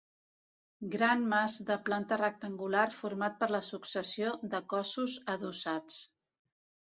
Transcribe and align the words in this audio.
Gran 0.93 1.19
mas 1.33 1.57
de 1.67 1.75
planta 1.89 2.17
rectangular 2.21 2.85
format 3.01 3.37
per 3.43 3.51
la 3.57 3.61
successió 3.69 4.33
de 4.55 4.63
cossos 4.75 5.21
adossats. 5.37 6.01